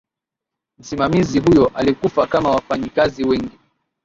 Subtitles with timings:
[0.79, 3.59] msimamizi huyo alikufa kama wafanyikazi wengi